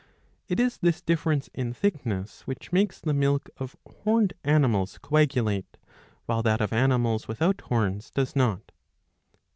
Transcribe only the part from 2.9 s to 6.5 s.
the milk of horned animals coagulate, while